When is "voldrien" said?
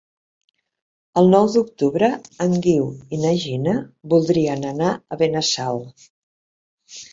4.15-4.67